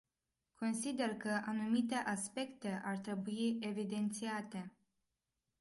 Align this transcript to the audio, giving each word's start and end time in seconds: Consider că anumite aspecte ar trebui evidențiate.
Consider 0.55 1.13
că 1.17 1.41
anumite 1.45 1.95
aspecte 1.95 2.81
ar 2.85 2.97
trebui 2.97 3.57
evidențiate. 3.59 4.71